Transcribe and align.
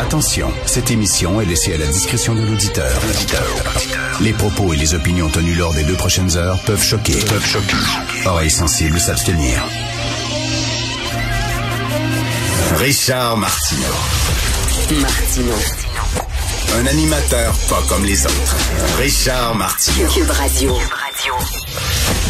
Attention, 0.00 0.50
cette 0.64 0.90
émission 0.90 1.42
est 1.42 1.44
laissée 1.44 1.74
à 1.74 1.76
la 1.76 1.86
discrétion 1.86 2.34
de 2.34 2.40
l'auditeur. 2.40 2.90
Les 4.22 4.32
propos 4.32 4.72
et 4.72 4.76
les 4.76 4.94
opinions 4.94 5.28
tenues 5.28 5.54
lors 5.54 5.74
des 5.74 5.84
deux 5.84 5.94
prochaines 5.94 6.38
heures 6.38 6.58
peuvent 6.60 6.82
choquer. 6.82 7.12
Peuvent 7.12 7.46
choquer. 7.46 7.76
Oreilles 8.24 8.50
sensibles 8.50 8.98
s'abstenir. 8.98 9.62
Richard 12.78 13.36
Martineau. 13.36 13.84
Un 16.78 16.86
animateur 16.86 17.52
pas 17.68 17.82
comme 17.86 18.04
les 18.06 18.24
autres. 18.24 18.56
Richard 18.98 19.54
Martineau. 19.54 20.08
Cube 20.08 20.30
Radio. 20.30 20.78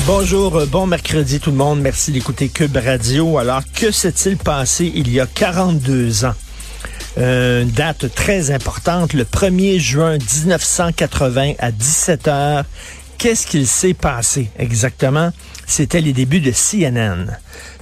Bonjour, 0.06 0.56
euh, 0.56 0.66
bon 0.66 0.88
mercredi 0.88 1.38
tout 1.38 1.52
le 1.52 1.56
monde. 1.56 1.80
Merci 1.80 2.10
d'écouter 2.10 2.48
Cube 2.48 2.76
Radio. 2.76 3.38
Alors, 3.38 3.62
que 3.72 3.92
s'est-il 3.92 4.36
passé 4.38 4.90
il 4.92 5.08
y 5.08 5.20
a 5.20 5.26
42 5.26 6.24
ans? 6.24 6.34
Euh, 7.20 7.62
une 7.62 7.70
date 7.70 8.14
très 8.14 8.50
importante, 8.50 9.12
le 9.12 9.24
1er 9.24 9.78
juin 9.78 10.16
1980 10.16 11.52
à 11.58 11.70
17 11.70 12.28
heures. 12.28 12.64
Qu'est-ce 13.18 13.46
qu'il 13.46 13.66
s'est 13.66 13.92
passé 13.92 14.48
exactement? 14.58 15.30
C'était 15.66 16.00
les 16.00 16.14
débuts 16.14 16.40
de 16.40 16.50
CNN. 16.50 17.26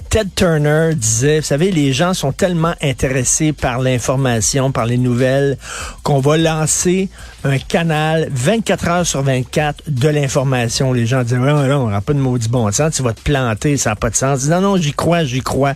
Ted 0.09 0.29
Turner 0.35 0.93
disait, 0.93 1.39
vous 1.39 1.45
savez, 1.45 1.71
les 1.71 1.93
gens 1.93 2.13
sont 2.13 2.33
tellement 2.33 2.73
intéressés 2.81 3.53
par 3.53 3.79
l'information, 3.79 4.71
par 4.71 4.85
les 4.85 4.97
nouvelles, 4.97 5.57
qu'on 6.03 6.19
va 6.19 6.35
lancer 6.35 7.07
un 7.43 7.57
canal 7.57 8.27
24 8.31 8.87
heures 8.87 9.05
sur 9.05 9.21
24 9.21 9.83
de 9.87 10.09
l'information. 10.09 10.93
Les 10.93 11.05
gens 11.05 11.23
disaient, 11.23 11.37
ouais, 11.37 11.51
ouais, 11.51 11.73
on 11.73 11.87
n'aura 11.87 12.01
pas 12.01 12.13
de 12.13 12.19
maudit 12.19 12.49
bon 12.49 12.71
sens, 12.71 12.95
tu 12.95 13.03
vas 13.03 13.13
te 13.13 13.21
planter, 13.21 13.77
ça 13.77 13.91
n'a 13.91 13.95
pas 13.95 14.09
de 14.09 14.15
sens. 14.15 14.47
Non, 14.47 14.61
non, 14.61 14.77
j'y 14.77 14.93
crois, 14.93 15.23
j'y 15.23 15.41
crois. 15.41 15.73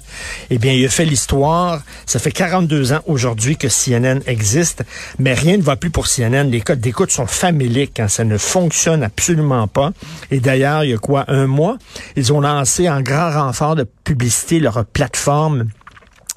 Eh 0.49 0.57
bien, 0.57 0.73
il 0.73 0.85
a 0.85 0.89
fait 0.89 1.05
l'histoire. 1.05 1.81
Ça 2.05 2.19
fait 2.19 2.31
42 2.31 2.93
ans 2.93 3.01
aujourd'hui 3.07 3.57
que 3.57 3.67
CNN 3.67 4.19
existe, 4.27 4.83
mais 5.19 5.33
rien 5.33 5.57
ne 5.57 5.63
va 5.63 5.75
plus 5.75 5.89
pour 5.89 6.07
CNN. 6.07 6.49
Les 6.49 6.61
codes 6.61 6.79
d'écoute 6.79 7.11
sont 7.11 7.27
faméliques 7.27 7.93
quand 7.95 8.09
ça 8.09 8.23
ne 8.23 8.37
fonctionne 8.37 9.03
absolument 9.03 9.67
pas. 9.67 9.91
Et 10.31 10.39
d'ailleurs, 10.39 10.83
il 10.83 10.91
y 10.91 10.93
a 10.93 10.97
quoi, 10.97 11.25
un 11.27 11.47
mois, 11.47 11.77
ils 12.15 12.33
ont 12.33 12.41
lancé 12.41 12.89
en 12.89 13.01
grand 13.01 13.31
renfort 13.31 13.75
de 13.75 13.85
publicité 14.03 14.59
leur 14.59 14.85
plateforme 14.85 15.67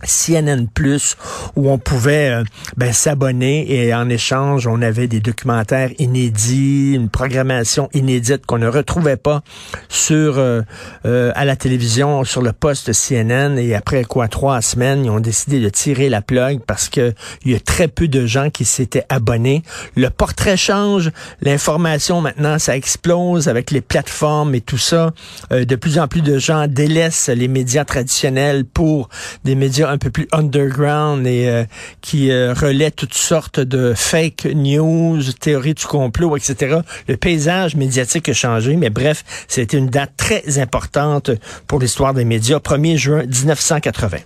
CNN 0.05 0.67
Plus 0.67 1.17
où 1.55 1.71
on 1.71 1.79
pouvait 1.79 2.31
euh, 2.31 2.45
ben, 2.77 2.93
s'abonner 2.93 3.73
et 3.73 3.95
en 3.95 4.09
échange 4.11 4.67
on 4.67 4.83
avait 4.83 5.09
des 5.09 5.21
documentaires 5.21 5.91
inédits, 5.99 6.93
une 6.95 7.09
programmation 7.09 7.89
inédite 7.95 8.45
qu'on 8.45 8.59
ne 8.59 8.69
retrouvait 8.69 9.17
pas 9.17 9.43
sur 9.89 10.39
euh, 10.39 10.61
euh, 11.07 11.33
à 11.34 11.47
la 11.47 11.57
télévision 11.57 12.25
sur 12.25 12.43
le 12.43 12.53
poste 12.53 12.93
CNN 12.93 13.57
et 13.57 13.75
après 13.75 14.05
quoi 14.05 14.29
trois 14.29 14.61
semaines 14.61 15.07
ils 15.07 15.11
ont 15.11 15.21
décidé 15.21 15.61
de 15.61 15.69
tirer 15.71 16.11
la 16.11 16.21
plug 16.21 16.61
parce 16.67 16.91
que 16.91 17.15
il 17.45 17.53
y 17.53 17.55
a 17.55 17.61
très 17.61 17.89
peu 17.89 18.07
de 18.07 18.27
gens 18.27 18.51
qui 18.51 18.65
s'étaient 18.65 19.05
abonnés. 19.09 19.63
Le 19.97 20.11
portrait 20.11 20.57
change, 20.57 21.11
l'information 21.41 22.21
maintenant 22.21 22.59
ça 22.59 22.77
explose 22.77 23.49
avec 23.49 23.71
les 23.71 23.81
plateformes 23.81 24.55
et 24.55 24.61
tout 24.61 24.78
ça. 24.78 25.13
de 25.51 25.77
plus 25.77 25.99
en 25.99 26.07
plus 26.07 26.21
de 26.23 26.39
gens 26.39 26.67
délaissent 26.69 27.28
les 27.28 27.49
médias 27.49 27.84
traditionnels 27.84 28.65
pour 28.65 29.09
des 29.45 29.55
médias 29.55 29.85
un 29.91 29.98
peu 29.98 30.10
plus 30.10 30.28
underground 30.32 31.26
et 31.26 31.48
euh, 31.48 31.64
qui 32.00 32.30
euh, 32.30 32.54
toutes 32.94 33.14
sortes 33.14 33.60
de 33.60 33.94
fake 33.94 34.48
news, 34.54 35.20
théories 35.41 35.74
du 35.74 35.84
complot, 35.84 36.36
etc. 36.36 36.80
Le 37.08 37.16
paysage 37.16 37.76
médiatique 37.76 38.28
a 38.28 38.32
changé, 38.32 38.76
mais 38.76 38.91
bref, 38.91 39.24
c'était 39.48 39.78
une 39.78 39.88
date 39.88 40.12
très 40.16 40.58
importante 40.58 41.30
pour 41.66 41.78
l'histoire 41.78 42.14
des 42.14 42.24
médias, 42.24 42.58
1er 42.58 42.97
juin 42.97 43.22
1980. 43.24 44.19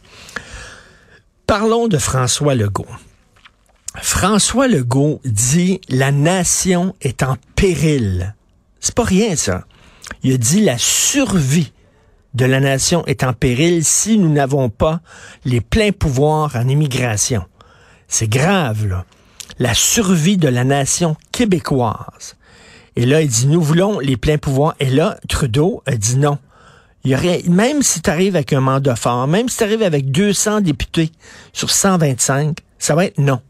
Parlons 1.46 1.88
de 1.88 1.98
François 1.98 2.54
Legault. 2.54 2.86
François 3.96 4.68
Legault 4.68 5.20
dit 5.24 5.80
la 5.88 6.12
nation 6.12 6.94
est 7.00 7.22
en 7.22 7.36
péril. 7.56 8.34
C'est 8.78 8.94
pas 8.94 9.04
rien 9.04 9.34
ça. 9.36 9.64
Il 10.22 10.34
a 10.34 10.36
dit 10.36 10.60
la 10.60 10.78
survie 10.78 11.72
de 12.34 12.44
la 12.44 12.60
nation 12.60 13.04
est 13.06 13.24
en 13.24 13.32
péril 13.32 13.84
si 13.84 14.18
nous 14.18 14.32
n'avons 14.32 14.68
pas 14.68 15.00
les 15.44 15.60
pleins 15.60 15.92
pouvoirs 15.92 16.54
en 16.54 16.68
immigration. 16.68 17.44
C'est 18.08 18.28
grave, 18.28 18.86
là. 18.86 19.04
La 19.58 19.74
survie 19.74 20.38
de 20.38 20.48
la 20.48 20.64
nation 20.64 21.16
québécoise. 21.32 22.36
Et 22.96 23.04
là, 23.04 23.20
il 23.20 23.28
dit, 23.28 23.46
nous 23.46 23.60
voulons 23.60 23.98
les 23.98 24.16
pleins 24.16 24.38
pouvoirs. 24.38 24.74
Et 24.80 24.90
là, 24.90 25.18
Trudeau 25.28 25.82
a 25.86 25.96
dit 25.96 26.16
non. 26.16 26.38
Il 27.04 27.12
y 27.12 27.14
aurait, 27.14 27.42
même 27.46 27.82
si 27.82 28.02
tu 28.02 28.10
arrives 28.10 28.36
avec 28.36 28.52
un 28.52 28.60
mandat 28.60 28.96
fort, 28.96 29.26
même 29.26 29.48
si 29.48 29.58
tu 29.58 29.64
arrives 29.64 29.82
avec 29.82 30.10
200 30.10 30.60
députés 30.60 31.10
sur 31.52 31.70
125, 31.70 32.58
ça 32.78 32.94
va 32.94 33.06
être 33.06 33.18
non. 33.18 33.40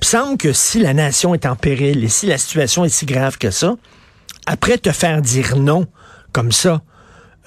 Il 0.00 0.06
semble 0.06 0.36
que 0.36 0.52
si 0.52 0.80
la 0.80 0.94
nation 0.94 1.34
est 1.34 1.46
en 1.46 1.56
péril 1.56 2.04
et 2.04 2.08
si 2.08 2.26
la 2.26 2.36
situation 2.36 2.84
est 2.84 2.88
si 2.88 3.06
grave 3.06 3.38
que 3.38 3.50
ça, 3.50 3.74
après 4.46 4.78
te 4.78 4.92
faire 4.92 5.22
dire 5.22 5.56
non 5.56 5.86
comme 6.32 6.52
ça, 6.52 6.82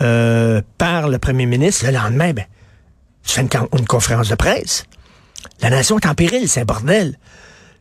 euh, 0.02 0.62
par 0.78 1.10
le 1.10 1.18
premier 1.18 1.46
ministre, 1.46 1.86
le 1.86 1.92
lendemain, 1.92 2.34
ben, 2.34 2.46
tu 3.24 3.34
fais 3.34 3.42
une, 3.42 3.86
conférence 3.88 4.30
de 4.30 4.36
presse. 4.36 4.86
La 5.62 5.70
nation 5.70 5.98
est 5.98 6.06
en 6.06 6.14
péril, 6.14 6.48
c'est 6.48 6.62
un 6.62 6.66
bordel. 6.66 7.18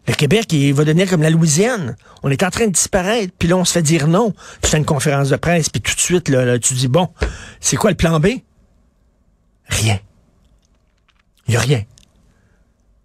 Le 0.09 0.15
Québec, 0.15 0.53
il 0.53 0.73
va 0.73 0.85
devenir 0.85 1.11
comme 1.11 1.23
la 1.23 1.31
Louisiane. 1.31 1.97
On 2.23 2.31
est 2.31 2.43
en 2.43 2.51
train 2.51 2.67
de 2.67 2.73
disparaître, 2.73 3.33
puis 3.39 3.49
là, 3.49 3.57
on 3.57 3.65
se 3.65 3.73
fait 3.73 3.83
dire 3.83 4.07
non. 4.07 4.35
Tu 4.63 4.71
fais 4.71 4.79
une 4.79 4.85
conférence 4.85 5.29
de 5.31 5.37
presse, 5.37 5.69
puis 5.69 5.81
tout 5.81 5.95
de 5.95 6.01
suite, 6.01 6.29
là, 6.29 6.45
là 6.45 6.59
tu 6.59 6.75
dis, 6.75 6.89
bon, 6.89 7.09
c'est 7.61 7.77
quoi 7.77 7.91
le 7.91 7.97
plan 7.97 8.21
B? 8.21 8.27
Rien. 9.69 9.99
Il 11.49 11.53
n'y 11.53 11.57
a 11.57 11.61
rien. 11.61 11.83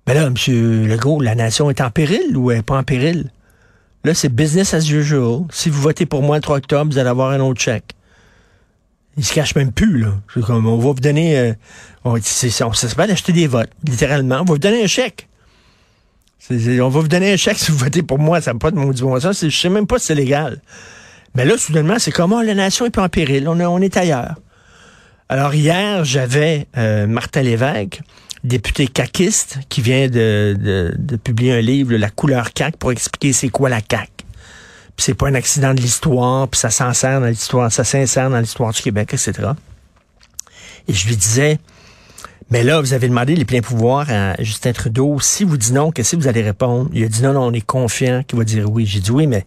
Ben 0.06 0.14
là, 0.14 0.28
M. 0.28 0.88
Legault, 0.88 1.22
la 1.22 1.36
nation 1.36 1.70
est 1.70 1.82
en 1.82 1.92
péril 1.92 2.36
ou 2.36 2.52
elle 2.52 2.58
n'est 2.58 2.64
pas 2.64 2.78
en 2.78 2.84
péril? 2.84 3.32
Là, 4.04 4.14
c'est 4.14 4.30
business 4.30 4.74
as 4.74 4.90
usual. 4.90 5.44
Si 5.52 5.70
vous 5.70 5.82
votez 5.82 6.06
pour 6.06 6.24
moi 6.24 6.38
le 6.38 6.42
3 6.42 6.58
octobre, 6.58 6.92
vous 6.92 6.98
allez 6.98 7.10
avoir 7.10 7.32
un 7.32 7.40
autre 7.40 7.62
chèque. 7.62 7.96
Il 9.18 9.26
se 9.26 9.34
cache 9.34 9.56
même 9.56 9.72
plus, 9.72 10.00
là. 10.00 10.14
C'est 10.34 10.42
comme, 10.42 10.66
on 10.66 10.78
va 10.78 10.84
vous 10.84 10.94
donner, 10.94 11.38
euh, 11.38 11.54
on, 12.06 12.18
c'est, 12.22 12.64
on, 12.64 12.74
s'appelle 12.74 13.10
d'acheter 13.10 13.34
des 13.34 13.48
votes, 13.48 13.70
littéralement. 13.84 14.36
On 14.36 14.46
va 14.46 14.54
vous 14.54 14.58
donner 14.58 14.84
un 14.84 14.88
chèque. 14.88 15.28
On 16.50 16.90
va 16.90 17.00
vous 17.00 17.08
donner 17.08 17.34
un 17.34 17.38
chèque 17.38 17.58
si 17.58 17.72
vous 17.72 17.78
votez 17.78 18.04
pour 18.04 18.20
moi. 18.20 18.42
Ça 18.42 18.54
n'a 18.54 18.60
pas 18.60 18.72
de 18.72 18.78
maudit 18.78 19.02
bon 19.02 19.20
sens. 19.20 19.42
Je 19.42 19.56
sais 19.56 19.70
même 19.70 19.88
pas 19.88 20.00
si 20.00 20.08
c'est 20.08 20.16
légal. 20.16 20.62
Mais 21.36 21.46
là, 21.46 21.58
soudainement, 21.58 22.00
c'est 22.00 22.12
comment 22.12 22.38
oh, 22.40 22.42
la 22.42 22.56
nation 22.56 22.86
est 22.86 22.90
pas 22.90 23.04
en 23.04 23.10
péril. 23.10 23.48
On, 23.48 23.60
on 23.60 23.80
est 23.80 23.96
ailleurs. 23.98 24.36
Alors, 25.30 25.54
hier, 25.54 26.04
j'avais 26.04 26.68
euh, 26.78 27.08
Martin 27.08 27.42
Lévesque, 27.42 28.02
député 28.44 28.88
caquiste, 28.88 29.60
qui 29.70 29.82
vient 29.82 30.08
de, 30.08 30.58
de, 30.60 30.94
de 30.98 31.16
publier 31.16 31.54
un 31.54 31.62
livre, 31.62 31.94
La 31.94 32.10
couleur 32.10 32.54
cac, 32.54 32.76
pour 32.78 32.92
expliquer 32.92 33.32
c'est 33.34 33.50
quoi 33.50 33.70
la 33.70 33.82
cac 33.82 34.10
puis 34.96 35.06
c'est 35.06 35.14
pas 35.14 35.28
un 35.28 35.36
accident 35.36 35.74
de 35.74 35.82
l'histoire, 35.82 36.48
puis 36.48 36.60
ça 36.60 36.70
s'insère 36.70 37.22
dans 37.22 37.28
l'histoire, 37.28 37.72
ça 37.72 37.84
s'insère 37.84 38.30
dans 38.30 38.40
l'histoire 38.40 38.72
du 38.74 38.82
Québec, 38.82 39.14
etc. 39.14 39.50
Et 40.88 40.94
je 40.94 41.08
lui 41.08 41.16
disais, 41.16 41.60
Mais 42.52 42.64
là, 42.64 42.82
vous 42.82 42.94
avez 42.94 43.08
demandé 43.08 43.34
les 43.34 43.46
pleins 43.46 43.62
pouvoirs 43.62 44.08
à 44.10 44.36
Justin 44.44 44.74
Trudeau. 44.74 45.20
Si 45.22 45.46
vous 45.46 45.56
dites 45.56 45.72
non, 45.72 45.92
qu'est-ce 45.92 46.18
que 46.18 46.22
vous 46.22 46.28
allez 46.28 46.42
répondre? 46.42 46.90
Il 46.94 47.04
a 47.06 47.08
dit 47.08 47.24
non, 47.24 47.32
non, 47.32 47.44
on 47.44 47.54
est 47.54 47.66
confiant 47.66 48.24
qu'il 48.24 48.38
va 48.38 48.44
dire 48.44 48.70
oui. 48.70 48.86
J'ai 48.86 49.00
dit 49.00 49.12
oui, 49.12 49.26
mais 49.26 49.46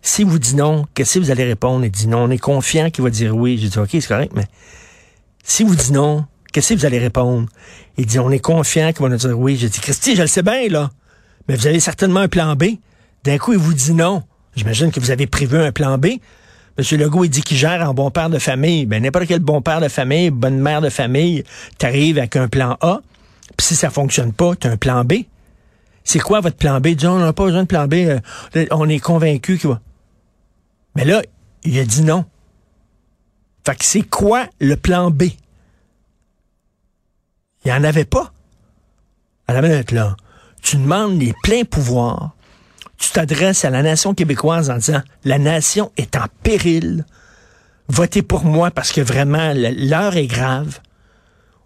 si 0.00 0.22
vous 0.22 0.38
dites 0.38 0.54
non, 0.54 0.86
qu'est-ce 0.94 1.14
que 1.14 1.24
vous 1.24 1.30
allez 1.32 1.44
répondre? 1.44 1.84
Il 1.84 1.90
dit 1.90 2.06
non, 2.06 2.18
on 2.18 2.30
est 2.30 2.38
confiant 2.38 2.88
qu'il 2.90 3.02
va 3.02 3.10
dire 3.10 3.36
oui. 3.36 3.58
J'ai 3.58 3.68
dit 3.68 3.78
OK, 3.78 3.88
c'est 3.90 4.06
correct, 4.06 4.32
mais 4.36 4.46
si 5.42 5.64
vous 5.64 5.74
dites 5.74 5.90
non, 5.90 6.24
qu'est-ce 6.52 6.74
que 6.74 6.78
vous 6.78 6.86
allez 6.86 7.00
répondre? 7.00 7.48
Il 7.98 8.06
dit 8.06 8.20
on 8.20 8.30
est 8.30 8.38
confiant 8.38 8.92
qu'il 8.92 9.02
va 9.02 9.08
nous 9.08 9.16
dire 9.16 9.36
oui. 9.36 9.56
J'ai 9.56 9.68
dit 9.68 9.80
Christy, 9.80 10.14
je 10.14 10.22
le 10.22 10.28
sais 10.28 10.42
bien, 10.42 10.68
là. 10.68 10.90
Mais 11.48 11.56
vous 11.56 11.66
avez 11.66 11.80
certainement 11.80 12.20
un 12.20 12.28
plan 12.28 12.54
B. 12.54 12.64
D'un 13.24 13.38
coup, 13.38 13.54
il 13.54 13.58
vous 13.58 13.74
dit 13.74 13.92
non. 13.92 14.22
J'imagine 14.56 14.90
que 14.90 14.98
vous 15.00 15.10
avez 15.10 15.26
prévu 15.26 15.58
un 15.58 15.70
plan 15.70 15.98
B. 15.98 16.06
M. 16.78 16.98
Legault, 16.98 17.24
il 17.24 17.30
dit 17.30 17.42
qu'il 17.42 17.56
gère 17.56 17.88
en 17.88 17.94
bon 17.94 18.10
père 18.10 18.30
de 18.30 18.38
famille. 18.38 18.86
Ben, 18.86 19.02
n'importe 19.02 19.26
quel 19.26 19.40
bon 19.40 19.62
père 19.62 19.80
de 19.80 19.88
famille, 19.88 20.30
bonne 20.30 20.58
mère 20.58 20.80
de 20.80 20.88
famille, 20.90 21.44
t'arrives 21.78 22.18
avec 22.18 22.36
un 22.36 22.48
plan 22.48 22.76
A, 22.80 23.00
puis 23.56 23.66
si 23.66 23.76
ça 23.76 23.90
fonctionne 23.90 24.32
pas, 24.32 24.54
t'as 24.56 24.70
un 24.70 24.76
plan 24.76 25.04
B. 25.04 25.14
C'est 26.04 26.18
quoi 26.18 26.40
votre 26.40 26.56
plan 26.56 26.80
B? 26.80 26.88
Dit, 26.88 27.06
on 27.06 27.18
n'a 27.18 27.32
pas 27.32 27.44
besoin 27.44 27.62
de 27.62 27.68
plan 27.68 27.86
B, 27.86 27.94
euh, 27.94 28.20
on 28.70 28.88
est 28.88 28.98
convaincu 28.98 29.58
qu'il 29.58 29.70
va. 29.70 29.80
Mais 30.94 31.04
là, 31.04 31.22
il 31.64 31.78
a 31.78 31.84
dit 31.84 32.02
non. 32.02 32.24
Fait 33.64 33.74
que 33.74 33.84
c'est 33.84 34.02
quoi 34.02 34.46
le 34.60 34.76
plan 34.76 35.10
B? 35.10 35.24
Il 37.64 37.72
n'y 37.72 37.72
en 37.72 37.84
avait 37.84 38.04
pas. 38.04 38.32
À 39.48 39.52
la 39.52 39.62
minute, 39.62 39.92
là, 39.92 40.16
tu 40.62 40.76
demandes 40.76 41.20
les 41.20 41.34
pleins 41.42 41.64
pouvoirs 41.64 42.35
tu 42.98 43.10
t'adresses 43.10 43.64
à 43.64 43.70
la 43.70 43.82
nation 43.82 44.14
québécoise 44.14 44.70
en 44.70 44.76
disant, 44.76 45.02
la 45.24 45.38
nation 45.38 45.92
est 45.96 46.16
en 46.16 46.26
péril. 46.42 47.04
Votez 47.88 48.22
pour 48.22 48.44
moi 48.44 48.70
parce 48.70 48.92
que 48.92 49.00
vraiment, 49.00 49.52
l'heure 49.54 50.16
est 50.16 50.26
grave. 50.26 50.80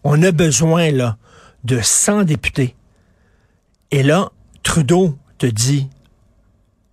On 0.04 0.22
a 0.22 0.32
besoin, 0.32 0.90
là, 0.90 1.16
de 1.64 1.80
100 1.80 2.24
députés. 2.24 2.74
Et 3.90 4.02
là, 4.02 4.30
Trudeau 4.62 5.18
te 5.38 5.46
dit, 5.46 5.88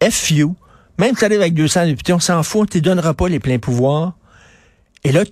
F 0.03 0.31
you, 0.31 0.55
même 0.97 1.13
si 1.13 1.19
tu 1.19 1.25
arrives 1.25 1.41
avec 1.41 1.53
200 1.53 1.85
députés, 1.85 2.13
on 2.13 2.19
s'en 2.19 2.43
fout, 2.43 2.69
tu 2.69 2.77
ne 2.77 2.83
donneras 2.83 3.13
pas 3.13 3.27
les 3.29 3.39
pleins 3.39 3.59
pouvoirs. 3.59 4.13
Et 5.03 5.11
là, 5.11 5.23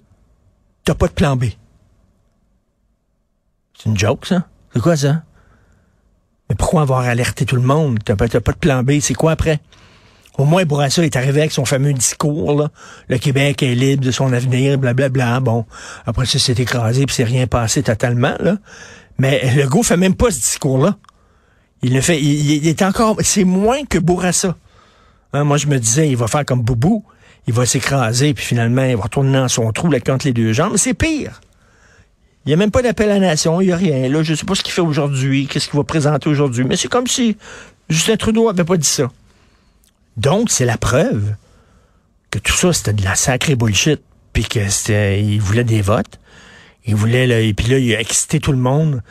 t'as 0.84 0.96
pas 0.96 1.07
de 1.07 1.13
plan 1.13 1.36
B. 1.36 1.46
C'est 3.78 3.90
une 3.90 3.98
joke, 3.98 4.25
ça? 4.25 4.48
C'est 4.74 4.81
quoi 4.81 4.96
ça? 4.96 5.24
Mais 6.50 6.56
pourquoi 6.56 6.81
avoir 6.81 7.01
alerté 7.01 7.45
tout 7.45 7.56
le 7.56 7.62
monde? 7.62 8.00
T'as 8.03 8.15
pas, 8.15 8.27
pas 8.27 8.51
de 8.51 8.57
plan 8.57 8.83
B. 8.83 9.00
C'est 9.01 9.13
quoi 9.13 9.31
après? 9.31 9.59
Au 10.38 10.44
moins, 10.44 10.65
Bourassa 10.65 11.03
est 11.03 11.15
arrivé 11.15 11.42
avec 11.42 11.53
son 11.53 11.63
fameux 11.63 11.94
discours, 11.94 12.56
là. 12.56 12.69
Le 13.07 13.18
Québec 13.18 13.63
est 13.63 13.74
libre 13.74 14.03
de 14.03 14.12
son 14.12 14.33
avenir, 14.33 14.77
blablabla. 14.77 15.39
Bon, 15.39 15.65
après 16.06 16.25
ça, 16.25 16.39
c'est 16.39 16.59
écrasé, 16.59 17.06
puis 17.06 17.15
c'est 17.15 17.24
rien 17.24 17.47
passé 17.47 17.83
totalement, 17.83 18.36
là. 18.39 18.57
Mais 19.18 19.56
le 19.56 19.65
go 19.68 19.81
fait 19.81 19.95
même 19.95 20.15
pas 20.15 20.31
ce 20.31 20.38
discours-là. 20.38 20.97
Il 21.81 21.94
le 21.94 22.01
fait, 22.01 22.21
il, 22.21 22.68
est 22.68 22.81
encore, 22.81 23.18
c'est 23.21 23.45
moins 23.45 23.86
que 23.86 23.97
Bourassa. 23.97 24.57
Hein, 25.31 25.45
moi, 25.45 25.56
je 25.57 25.68
me 25.68 25.80
disais, 25.80 26.09
il 26.09 26.18
va 26.18 26.27
faire 26.27 26.44
comme 26.44 26.62
Boubou. 26.62 27.06
Il 27.47 27.53
va 27.53 27.65
s'écraser, 27.65 28.33
puis 28.33 28.44
finalement, 28.44 28.83
il 28.83 28.97
va 28.97 29.03
retourner 29.03 29.33
dans 29.33 29.47
son 29.47 29.71
trou, 29.71 29.89
là, 29.89 30.00
contre 30.00 30.25
les 30.25 30.33
deux 30.33 30.51
jambes. 30.51 30.75
C'est 30.77 30.95
pire. 30.95 31.42
Il 32.45 32.50
n'y 32.50 32.53
a 32.53 32.57
même 32.57 32.71
pas 32.71 32.83
d'appel 32.83 33.09
à 33.09 33.15
la 33.15 33.19
nation, 33.19 33.59
il 33.59 33.68
n'y 33.68 33.74
a 33.74 33.75
rien. 33.75 34.07
Là, 34.07 34.21
je 34.21 34.31
ne 34.31 34.38
sais 34.38 34.45
pas 34.45 34.53
ce 34.53 34.62
qu'il 34.62 34.74
fait 34.74 34.81
aujourd'hui, 34.81 35.47
qu'est-ce 35.47 35.68
qu'il 35.68 35.77
va 35.77 35.83
présenter 35.83 36.30
aujourd'hui, 36.30 36.63
mais 36.63 36.75
c'est 36.75 36.88
comme 36.88 37.07
si 37.07 37.38
Justin 37.89 38.18
Trudeau 38.18 38.51
n'avait 38.51 38.63
pas 38.63 38.77
dit 38.77 38.88
ça. 38.88 39.09
Donc, 40.18 40.51
c'est 40.51 40.65
la 40.65 40.77
preuve 40.77 41.33
que 42.30 42.38
tout 42.39 42.53
ça, 42.53 42.71
c'était 42.71 42.94
de 42.94 43.03
la 43.03 43.15
sacrée 43.15 43.56
bullshit, 43.56 44.01
puis 44.31 44.44
qu'il 44.44 45.42
voulait 45.42 45.63
des 45.63 45.81
votes. 45.81 46.19
Il 46.86 46.95
voulait, 46.95 47.25
là, 47.25 47.39
et 47.39 47.53
puis 47.53 47.68
là, 47.68 47.80
il 47.80 47.95
a 47.95 48.00
excité 48.00 48.39
tout 48.39 48.51
le 48.51 48.59
monde 48.59 49.01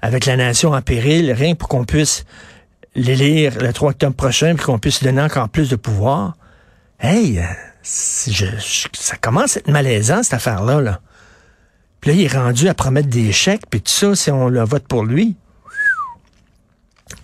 avec 0.00 0.26
la 0.26 0.36
nation 0.36 0.72
en 0.72 0.82
péril, 0.82 1.32
rien 1.32 1.54
pour 1.54 1.68
qu'on 1.68 1.84
puisse 1.84 2.24
l'élire 2.94 3.54
le 3.60 3.72
3 3.72 3.90
octobre 3.90 4.14
prochain, 4.14 4.54
puis 4.54 4.66
qu'on 4.66 4.78
puisse 4.78 5.00
lui 5.00 5.06
donner 5.06 5.22
encore 5.22 5.48
plus 5.48 5.68
de 5.68 5.76
pouvoir. 5.76 6.36
Hey, 7.00 7.40
ça 7.82 9.16
commence 9.20 9.56
à 9.56 9.60
être 9.60 9.68
malaisant, 9.68 10.22
cette 10.22 10.34
affaire-là. 10.34 10.80
Là. 10.80 11.00
Puis 12.04 12.12
là, 12.12 12.20
il 12.20 12.24
est 12.26 12.36
rendu 12.38 12.68
à 12.68 12.74
promettre 12.74 13.08
des 13.08 13.32
chèques, 13.32 13.64
puis 13.70 13.80
tout 13.80 13.90
ça, 13.90 14.14
si 14.14 14.30
on 14.30 14.50
le 14.50 14.62
vote 14.62 14.86
pour 14.86 15.06
lui. 15.06 15.36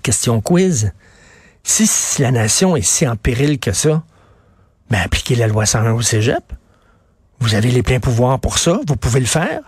Question 0.03 0.41
quiz. 0.41 0.93
Si, 1.62 1.87
la 2.19 2.31
nation 2.31 2.77
est 2.77 2.81
si 2.81 3.06
en 3.06 3.15
péril 3.15 3.59
que 3.59 3.73
ça, 3.73 4.03
ben 4.88 5.00
appliquez 5.05 5.35
la 5.35 5.49
loi 5.49 5.67
101 5.67 5.93
au 5.93 6.00
cégep. 6.00 6.55
Vous 7.41 7.55
avez 7.55 7.71
les 7.71 7.82
pleins 7.82 8.00
pouvoirs 8.00 8.41
pour 8.41 8.56
ça, 8.56 8.81
vous 8.88 8.97
pouvez 8.97 9.21
le 9.21 9.27
faire. 9.27 9.61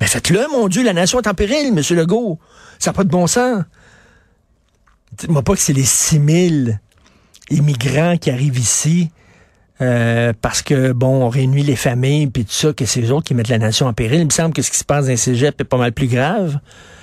Mais 0.00 0.08
faites-le, 0.08 0.48
mon 0.50 0.66
Dieu, 0.66 0.82
la 0.82 0.94
nation 0.94 1.20
est 1.20 1.28
en 1.28 1.34
péril, 1.34 1.68
M. 1.68 1.96
Legault. 1.96 2.40
Ça 2.80 2.90
n'a 2.90 2.94
pas 2.94 3.04
de 3.04 3.08
bon 3.08 3.28
sens. 3.28 3.62
Dites-moi 5.16 5.42
pas 5.42 5.54
que 5.54 5.60
c'est 5.60 5.74
les 5.74 5.84
6000 5.84 6.80
immigrants 7.50 8.16
qui 8.16 8.32
arrivent 8.32 8.58
ici 8.58 9.12
euh, 9.82 10.32
parce 10.40 10.62
que, 10.62 10.92
bon, 10.92 11.24
on 11.24 11.28
réunit 11.28 11.62
les 11.62 11.76
familles, 11.76 12.28
puis 12.28 12.44
tout 12.44 12.52
ça, 12.52 12.72
que 12.72 12.86
c'est 12.86 13.02
eux 13.02 13.12
autres 13.12 13.26
qui 13.26 13.34
mettent 13.34 13.48
la 13.48 13.58
nation 13.58 13.86
en 13.86 13.92
péril. 13.92 14.20
Il 14.20 14.26
me 14.26 14.30
semble 14.30 14.54
que 14.54 14.62
ce 14.62 14.70
qui 14.70 14.78
se 14.78 14.84
passe 14.84 15.04
dans 15.04 15.10
les 15.10 15.16
cégep 15.16 15.60
est 15.60 15.64
pas 15.64 15.76
mal 15.76 15.92
plus 15.92 16.06
grave. 16.06 16.58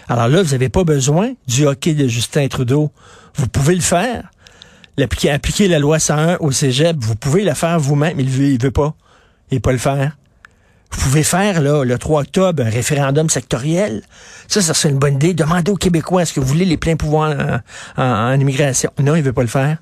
Alors 0.10 0.28
là, 0.28 0.42
vous 0.42 0.52
n'avez 0.52 0.70
pas 0.70 0.84
besoin 0.84 1.34
du 1.48 1.68
hockey 1.68 1.94
de 1.94 2.08
Justin 2.08 2.48
Trudeau. 2.48 2.92
Vous 3.36 3.48
pouvez 3.48 3.76
le 3.76 3.82
faire. 3.82 4.32
Appliquer 4.98 5.68
la 5.68 5.80
loi 5.80 5.98
101 6.00 6.38
au 6.40 6.52
cégep, 6.52 6.96
vous 7.00 7.16
pouvez 7.16 7.44
le 7.44 7.54
faire 7.54 7.80
vous-même. 7.80 8.20
Il 8.20 8.30
veut, 8.30 8.46
il 8.46 8.62
veut 8.62 8.72
pas. 8.72 8.94
Il 9.50 9.56
veut 9.56 9.62
pas 9.62 9.72
le 9.72 9.78
faire. 9.78 10.18
Vous 10.92 11.02
pouvez 11.02 11.24
faire, 11.24 11.62
là, 11.62 11.84
le 11.84 11.98
3 11.98 12.22
octobre, 12.22 12.64
un 12.64 12.70
référendum 12.70 13.28
sectoriel. 13.30 14.04
Ça, 14.48 14.62
ça 14.62 14.76
serait 14.76 14.90
une 14.90 15.00
bonne 15.00 15.16
idée. 15.16 15.34
Demandez 15.34 15.72
aux 15.72 15.76
Québécois, 15.76 16.22
est-ce 16.22 16.34
que 16.34 16.40
vous 16.40 16.46
voulez 16.46 16.66
les 16.66 16.78
pleins 16.78 16.96
pouvoirs 16.96 17.62
en, 17.98 18.04
en 18.04 18.40
immigration? 18.40 18.92
Non, 19.00 19.16
il 19.16 19.24
veut 19.24 19.34
pas 19.34 19.42
le 19.42 19.48
faire 19.48 19.78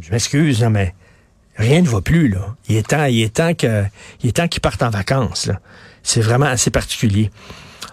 je 0.00 0.10
m'excuse, 0.10 0.62
mais 0.70 0.94
rien 1.56 1.82
ne 1.82 1.88
va 1.88 2.00
plus, 2.00 2.28
là. 2.28 2.54
Il 2.68 2.76
est 2.76 2.88
temps, 2.88 3.04
il 3.04 3.22
est 3.22 3.34
temps 3.34 3.54
que, 3.54 3.84
il 4.22 4.32
en 4.82 4.90
vacances. 4.90 5.50
C'est 6.02 6.20
vraiment 6.20 6.46
assez 6.46 6.70
particulier. 6.70 7.30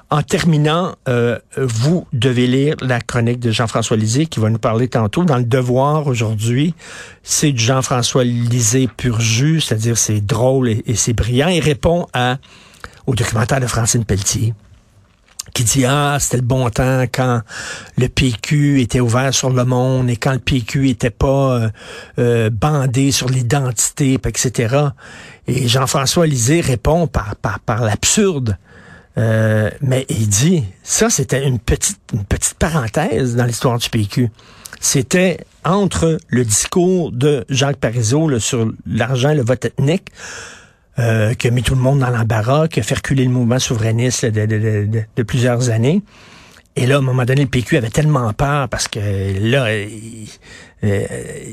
En 0.10 0.22
terminant, 0.22 0.96
euh, 1.10 1.40
vous 1.58 2.06
devez 2.14 2.46
lire 2.46 2.76
la 2.82 3.02
chronique 3.02 3.40
de 3.40 3.50
Jean-François 3.50 3.98
Lisée 3.98 4.28
qui 4.28 4.40
va 4.40 4.52
nous 4.52 4.60
parler 4.60 4.88
tantôt. 4.88 5.24
Dans 5.24 5.38
le 5.38 5.44
Devoir 5.44 6.06
aujourd'hui, 6.06 6.76
c'est 7.24 7.52
du 7.52 7.64
Jean-François 7.64 8.24
Lisée 8.24 8.88
pur 8.96 9.20
jus, 9.20 9.62
c'est-à-dire 9.62 9.98
c'est 9.98 10.22
drôle 10.22 10.70
et, 10.70 10.84
et 10.86 10.96
c'est 10.96 11.14
brillant. 11.14 11.48
Il 11.48 11.62
répond 11.62 12.06
à, 12.14 12.38
au 13.08 13.16
documentaire 13.16 13.60
de 13.60 13.66
Francine 13.66 14.06
Pelletier 14.06 14.54
qui 15.54 15.64
dit 15.64 15.86
ah 15.86 16.18
c'était 16.20 16.38
le 16.38 16.44
bon 16.44 16.70
temps 16.70 17.04
quand 17.12 17.42
le 17.98 18.10
PQ 18.10 18.82
était 18.82 19.00
ouvert 19.00 19.34
sur 19.34 19.50
le 19.50 19.64
monde 19.66 20.10
et 20.10 20.18
quand 20.18 20.34
le 20.34 20.40
PQ 20.40 20.90
était 20.90 21.10
pas 21.10 21.28
euh, 21.54 21.70
euh, 22.20 22.50
bandé 22.50 23.12
sur 23.12 23.30
l'identité 23.30 24.16
etc 24.16 24.76
et 25.48 25.68
Jean-François 25.68 26.26
Lisée 26.26 26.62
répond 26.62 27.08
par 27.08 27.36
par, 27.36 27.60
par 27.60 27.84
l'absurde. 27.84 28.58
Euh, 29.16 29.70
mais 29.82 30.08
il 30.10 30.28
dit 30.28 30.64
ça 30.82 31.12
c'était 31.12 31.48
une 31.48 31.60
petite 31.60 32.00
une 32.14 32.26
petite 32.26 32.56
parenthèse 32.56 33.36
dans 33.36 33.46
l'histoire 33.46 33.78
du 33.78 33.88
PQ 33.88 34.32
c'était 34.80 35.46
entre 35.64 36.18
le 36.30 36.44
discours 36.44 37.12
de 37.12 37.46
Jacques 37.48 37.78
Parizeau 37.78 38.40
sur 38.40 38.72
l'argent 38.88 39.34
le 39.36 39.44
vote 39.44 39.66
ethnique 39.66 40.10
euh, 41.00 41.34
qui 41.34 41.48
a 41.48 41.52
mis 41.52 41.64
tout 41.64 41.76
le 41.76 41.82
monde 41.82 42.00
dans 42.00 42.10
l'embarras, 42.10 42.68
qui 42.68 42.80
a 42.80 42.84
fait 42.84 42.96
reculer 42.96 43.24
le 43.26 43.32
mouvement 43.32 43.60
souverainiste 43.60 44.26
de, 44.26 44.46
de, 44.46 44.58
de, 44.58 45.04
de, 45.16 45.24
plusieurs 45.24 45.70
années. 45.70 46.04
Et 46.76 46.86
là, 46.86 46.96
à 46.96 46.98
un 47.00 47.02
moment 47.02 47.26
donné, 47.26 47.42
le 47.42 47.50
PQ 47.50 47.78
avait 47.78 47.90
tellement 47.90 48.32
peur 48.34 48.70
parce 48.70 48.88
que 48.88 49.00
là, 49.40 49.68
euh, 50.84 51.06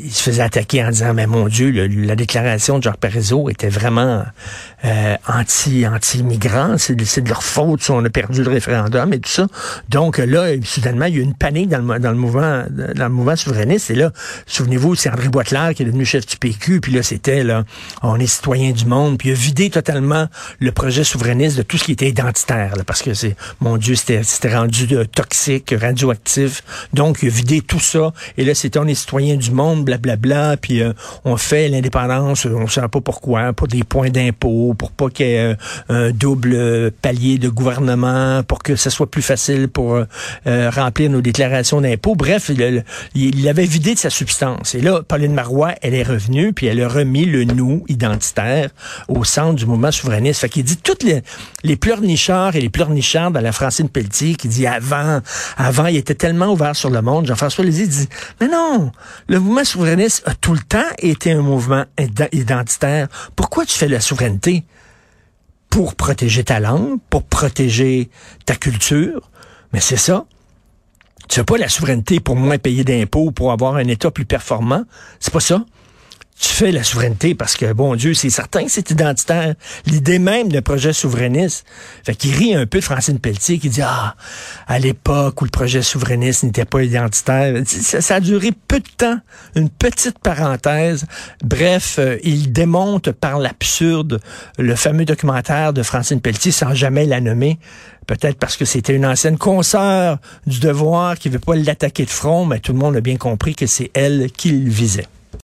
il 0.03 0.11
se 0.11 0.23
faisait 0.23 0.43
attaquer 0.43 0.85
en 0.85 0.91
disant, 0.91 1.15
mais 1.15 1.27
mon 1.27 1.47
Dieu, 1.47 1.71
la 1.71 2.17
déclaration 2.17 2.79
de 2.79 2.83
Jacques 2.83 2.97
Parizeau 2.97 3.49
était 3.49 3.69
vraiment 3.69 4.25
euh, 4.85 5.17
anti, 5.29 5.87
anti-migrant, 5.87 6.77
c'est 6.79 6.95
de 6.97 7.29
leur 7.29 7.43
faute 7.43 7.83
si 7.83 7.91
on 7.91 8.05
a 8.05 8.11
perdu 8.11 8.43
le 8.43 8.51
référendum 8.51 9.13
et 9.13 9.21
tout 9.21 9.31
ça. 9.31 9.47
Donc 9.89 10.19
là, 10.19 10.49
soudainement, 10.65 11.07
il 11.07 11.15
y 11.15 11.19
a 11.19 11.21
eu 11.21 11.25
une 11.25 11.35
panique 11.35 11.69
dans 11.69 11.79
le, 11.79 11.99
dans 11.99 12.11
le 12.11 12.17
mouvement 12.17 12.65
dans 12.71 13.05
le 13.05 13.11
mouvement 13.11 13.37
souverainiste. 13.37 13.91
Et 13.91 13.95
là, 13.95 14.11
souvenez-vous, 14.47 14.95
c'est 14.95 15.11
André 15.11 15.29
Boitler 15.29 15.71
qui 15.75 15.83
est 15.83 15.87
devenu 15.87 16.05
chef 16.05 16.27
du 16.27 16.37
PQ, 16.37 16.81
puis 16.81 16.93
là, 16.93 17.03
c'était 17.03 17.45
là, 17.45 17.65
on 18.03 18.19
est 18.19 18.27
citoyen 18.27 18.73
du 18.73 18.87
monde, 18.87 19.19
puis 19.19 19.29
il 19.29 19.33
a 19.33 19.35
vidé 19.35 19.71
totalement 19.71 20.27
le 20.59 20.73
projet 20.73 21.05
souverainiste 21.05 21.57
de 21.57 21.63
tout 21.63 21.79
ce 21.79 21.85
qui 21.85 21.93
était 21.93 22.09
identitaire, 22.09 22.77
là, 22.77 22.85
parce 22.85 23.03
que 23.03 23.15
c'est, 23.15 23.37
mon 23.61 23.77
Dieu, 23.77 23.95
c'était 23.95 24.55
rendu 24.55 24.89
euh, 24.93 25.05
toxique, 25.05 25.75
radioactif. 25.79 26.63
Donc, 26.93 27.19
il 27.23 27.29
a 27.29 27.31
vidé 27.31 27.61
tout 27.61 27.81
ça, 27.81 28.13
et 28.37 28.45
là, 28.45 28.55
c'était 28.55 28.79
on 28.79 28.87
est 28.87 28.95
citoyen 28.95 29.20
du 29.21 29.51
monde, 29.51 29.85
blablabla, 29.85 30.57
puis 30.57 30.83
euh, 30.83 30.93
on 31.25 31.37
fait 31.37 31.69
l'indépendance, 31.69 32.47
on 32.47 32.63
ne 32.63 32.67
sait 32.67 32.81
pas 32.81 33.01
pourquoi, 33.01 33.53
pour 33.53 33.69
des 33.69 33.85
points 33.85 34.11
d'impôt, 34.11 34.75
pour 34.77 34.91
pas 34.91 35.09
qu'il 35.11 35.27
y 35.27 35.31
ait 35.31 35.57
un 35.89 36.11
double 36.11 36.91
palier 37.03 37.39
de 37.39 37.49
gouvernement, 37.49 38.43
pour 38.43 38.63
que 38.63 38.77
ce 38.77 38.91
soit 38.91 39.11
plus 39.11 39.23
facile 39.23 39.69
pour 39.69 39.99
remplir 40.47 41.11
nos 41.11 41.21
déclarations 41.21 41.81
d'impôt. 41.81 42.15
Bref, 42.15 42.51
il 43.15 43.45
l'avait 43.45 43.65
vidé 43.65 43.95
de 43.95 43.99
sa 43.99 44.11
substance. 44.11 44.75
Et 44.75 44.81
là, 44.81 45.03
Pauline 45.07 45.35
Marois, 45.35 45.75
elle 45.83 45.95
est 45.95 46.03
revenue, 46.03 46.53
puis 46.53 46.67
elle 46.67 46.83
a 46.83 46.89
remis 46.89 47.25
le 47.25 47.45
nous 47.45 47.85
identitaire 47.89 48.71
au 49.09 49.25
centre 49.25 49.55
du 49.55 49.67
mouvement 49.67 49.91
souverainiste. 49.91 50.41
Fait 50.41 50.49
qu'il 50.49 50.65
dit 50.65 50.77
toutes 50.77 51.03
les, 51.03 51.23
les 51.65 51.77
pleurnichards 51.77 52.57
et 52.57 52.61
les 52.61 52.69
pleurnichards 52.69 53.31
dans 53.31 53.41
la 53.41 53.53
Francine 53.53 53.89
Pelletier 53.89 54.35
qui 54.35 54.49
dit 54.49 54.67
avant, 54.67 55.21
avant, 55.57 55.87
il 55.87 55.97
était 55.97 56.15
tellement 56.15 56.53
ouvert 56.53 56.77
sur 56.77 56.91
le 56.91 57.03
monde. 57.03 57.27
Jean-François 57.27 57.65
Lézy 57.65 57.89
dit, 57.89 58.09
mais 58.41 58.49
non, 58.49 58.93
le 59.29 59.39
mouvement 59.41 59.65
souverainiste 59.65 60.23
a 60.27 60.35
tout 60.35 60.53
le 60.53 60.61
temps 60.61 60.89
été 60.99 61.33
un 61.33 61.43
mouvement 61.43 61.85
identitaire. 62.33 63.09
Pourquoi 63.37 63.67
tu 63.67 63.77
fais 63.79 63.89
la 63.89 64.01
souveraineté? 64.01 64.65
Pour 65.69 65.95
protéger 65.95 66.43
ta 66.43 66.59
langue, 66.59 66.99
pour 67.11 67.23
protéger 67.23 68.11
ta 68.45 68.57
culture. 68.57 69.31
Mais 69.73 69.81
c'est 69.81 69.97
ça. 69.97 70.27
Tu 71.29 71.37
fais 71.37 71.45
pas 71.45 71.59
la 71.59 71.69
souveraineté 71.69 72.19
pour 72.19 72.35
moins 72.35 72.59
payer 72.59 72.83
d'impôts, 72.83 73.31
pour 73.31 73.53
avoir 73.53 73.77
un 73.77 73.87
État 73.87 74.11
plus 74.11 74.25
performant. 74.25 74.85
C'est 75.21 75.33
pas 75.33 75.41
ça 75.41 75.65
tu 76.41 76.49
fais 76.49 76.73
la 76.73 76.83
souveraineté 76.83 77.35
parce 77.35 77.55
que, 77.55 77.71
bon 77.75 77.95
Dieu, 77.97 78.15
c'est 78.15 78.31
certain 78.31 78.65
que 78.65 78.71
c'est 78.71 78.91
identitaire. 78.91 79.55
L'idée 79.85 80.19
même 80.19 80.49
d'un 80.49 80.63
projet 80.63 80.95
souverainiste. 80.95 81.67
Fait 82.03 82.15
qu'il 82.15 82.35
rit 82.35 82.55
un 82.55 82.65
peu 82.65 82.79
de 82.79 82.85
Francine 82.85 83.19
Pelletier 83.19 83.59
qui 83.59 83.69
dit, 83.69 83.83
ah, 83.83 84.17
à 84.67 84.79
l'époque 84.79 85.43
où 85.43 85.45
le 85.45 85.51
projet 85.51 85.83
souverainiste 85.83 86.45
n'était 86.45 86.65
pas 86.65 86.83
identitaire, 86.83 87.63
ça, 87.67 88.15
a 88.15 88.21
duré 88.21 88.53
peu 88.69 88.81
de 88.81 88.89
temps, 88.97 89.19
une 89.55 89.69
petite 89.69 90.19
parenthèse. 90.19 91.05
Bref, 91.45 91.97
euh, 91.99 92.17
il 92.25 92.53
démonte 92.53 93.13
par 93.13 93.39
l'absurde 93.39 94.21
le 94.59 94.75
fameux 94.77 95.05
documentaire 95.05 95.75
de 95.75 95.83
Francine 95.83 96.23
Pelletier 96.23 96.53
sans 96.53 96.73
jamais 96.73 97.05
la 97.05 97.21
nommer. 97.21 97.59
Peut-être 98.07 98.39
parce 98.39 98.57
que 98.57 98.65
c'était 98.65 98.95
une 98.95 99.05
ancienne 99.05 99.37
consoeur 99.37 100.19
du 100.47 100.59
devoir 100.59 101.19
qui 101.19 101.29
veut 101.29 101.39
pas 101.39 101.55
l'attaquer 101.55 102.07
de 102.07 102.11
front, 102.11 102.47
mais 102.47 102.61
tout 102.61 102.73
le 102.73 102.79
monde 102.79 102.97
a 102.97 103.03
bien 103.03 103.19
compris 103.19 103.55
que 103.55 103.67
c'est 103.67 103.91
elle 103.93 104.31
qui 104.33 104.53
le 104.53 104.71
visait. 104.71 105.07